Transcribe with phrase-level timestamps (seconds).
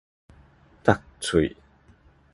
[1.21, 1.55] 觸喙